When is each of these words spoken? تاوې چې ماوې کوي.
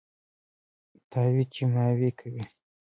تاوې 1.11 1.43
چې 1.53 1.63
ماوې 1.73 2.09
کوي. 2.19 2.43